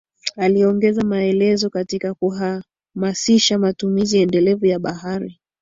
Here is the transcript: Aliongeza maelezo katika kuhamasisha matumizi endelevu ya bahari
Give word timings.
Aliongeza 0.37 1.03
maelezo 1.03 1.69
katika 1.69 2.13
kuhamasisha 2.13 3.59
matumizi 3.59 4.17
endelevu 4.17 4.65
ya 4.65 4.79
bahari 4.79 5.39